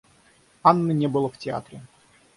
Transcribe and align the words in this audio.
Анны 0.63 0.93
не 0.93 1.05
было 1.07 1.29
в 1.29 1.37
театре. 1.37 1.79